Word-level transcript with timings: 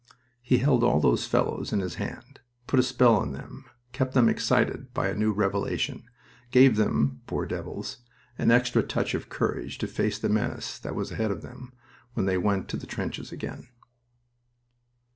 He 0.41 0.57
held 0.57 0.83
all 0.83 0.99
those 0.99 1.27
fellows 1.27 1.71
in 1.71 1.79
his 1.79 1.93
hand, 2.01 2.39
put 2.65 2.79
a 2.79 2.83
spell 2.83 3.17
on 3.17 3.33
them, 3.33 3.65
kept 3.91 4.15
them 4.15 4.29
excited 4.29 4.91
by 4.95 5.09
a 5.09 5.13
new 5.15 5.31
revelation, 5.31 6.05
gave 6.49 6.75
them, 6.75 7.21
poor 7.27 7.45
devils, 7.45 7.99
an 8.35 8.49
extra 8.49 8.81
touch 8.81 9.13
of 9.13 9.29
courage 9.29 9.77
to 9.77 9.85
face 9.85 10.17
the 10.17 10.27
menace 10.27 10.79
that 10.79 10.95
was 10.95 11.11
ahead 11.11 11.29
of 11.29 11.43
them 11.43 11.71
when 12.15 12.25
they 12.25 12.39
went 12.39 12.67
to 12.69 12.77
the 12.77 12.87
trenches 12.87 13.31
again. 13.31 13.67